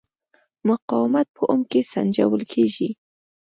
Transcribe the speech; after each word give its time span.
مقاومت 0.67 1.27
په 1.35 1.43
اوم 1.51 1.61
کې 1.71 1.79
سنجول 1.93 2.41
کېږي. 2.51 2.89